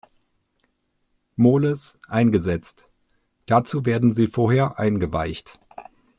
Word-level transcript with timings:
Moles, 1.35 1.99
eingesetzt; 2.07 2.89
dazu 3.45 3.85
werden 3.85 4.11
sie 4.15 4.25
vorher 4.25 4.79
eingeweicht. 4.79 5.59